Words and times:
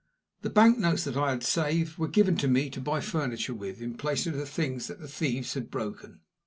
The 0.41 0.49
bank 0.49 0.79
notes 0.79 1.03
that 1.03 1.15
I 1.15 1.29
had 1.29 1.43
saved 1.43 1.99
were 1.99 2.07
given 2.07 2.35
to 2.37 2.47
me 2.47 2.71
to 2.71 2.81
buy 2.81 3.01
furniture 3.01 3.53
with, 3.53 3.83
in 3.83 3.93
place 3.97 4.25
of 4.25 4.33
the 4.33 4.47
things 4.47 4.87
that 4.87 4.99
the 4.99 5.07
thieves 5.07 5.53
had 5.53 5.69
broken. 5.69 6.21